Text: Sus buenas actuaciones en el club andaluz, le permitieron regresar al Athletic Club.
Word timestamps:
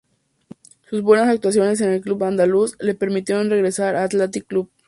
Sus 0.89 1.03
buenas 1.03 1.29
actuaciones 1.29 1.79
en 1.79 1.91
el 1.91 2.01
club 2.01 2.23
andaluz, 2.23 2.75
le 2.79 2.95
permitieron 2.95 3.51
regresar 3.51 3.95
al 3.95 4.05
Athletic 4.05 4.47
Club. 4.47 4.67